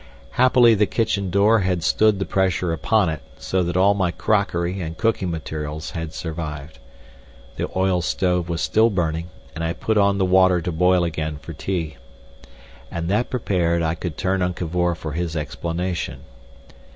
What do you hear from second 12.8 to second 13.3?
And that